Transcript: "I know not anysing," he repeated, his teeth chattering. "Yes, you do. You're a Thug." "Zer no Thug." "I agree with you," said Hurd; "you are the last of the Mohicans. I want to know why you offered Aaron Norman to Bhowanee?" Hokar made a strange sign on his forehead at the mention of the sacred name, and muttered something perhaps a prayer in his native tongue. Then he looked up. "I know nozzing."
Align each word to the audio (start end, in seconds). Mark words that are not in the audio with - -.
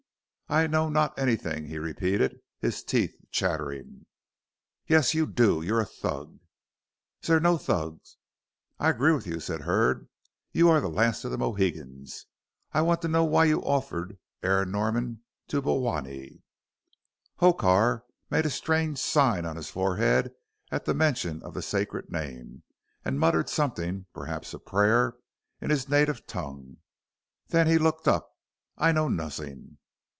"I 0.49 0.67
know 0.67 0.89
not 0.89 1.15
anysing," 1.17 1.67
he 1.67 1.79
repeated, 1.79 2.41
his 2.59 2.83
teeth 2.83 3.15
chattering. 3.31 4.05
"Yes, 4.85 5.13
you 5.13 5.25
do. 5.25 5.61
You're 5.61 5.79
a 5.79 5.85
Thug." 5.85 6.39
"Zer 7.23 7.39
no 7.39 7.57
Thug." 7.57 8.01
"I 8.77 8.89
agree 8.89 9.13
with 9.13 9.25
you," 9.25 9.39
said 9.39 9.61
Hurd; 9.61 10.09
"you 10.51 10.67
are 10.67 10.81
the 10.81 10.89
last 10.89 11.23
of 11.23 11.31
the 11.31 11.37
Mohicans. 11.37 12.25
I 12.73 12.81
want 12.81 13.01
to 13.03 13.07
know 13.07 13.23
why 13.23 13.45
you 13.45 13.61
offered 13.63 14.17
Aaron 14.43 14.71
Norman 14.71 15.21
to 15.47 15.61
Bhowanee?" 15.61 16.41
Hokar 17.37 18.03
made 18.29 18.45
a 18.45 18.49
strange 18.49 18.99
sign 18.99 19.45
on 19.45 19.55
his 19.55 19.69
forehead 19.69 20.33
at 20.69 20.83
the 20.83 20.93
mention 20.93 21.41
of 21.43 21.53
the 21.53 21.61
sacred 21.61 22.11
name, 22.11 22.63
and 23.05 23.21
muttered 23.21 23.47
something 23.47 24.05
perhaps 24.13 24.53
a 24.53 24.59
prayer 24.59 25.15
in 25.61 25.69
his 25.69 25.87
native 25.87 26.27
tongue. 26.27 26.75
Then 27.47 27.67
he 27.67 27.77
looked 27.77 28.09
up. 28.09 28.29
"I 28.77 28.91
know 28.91 29.07
nozzing." 29.07 29.77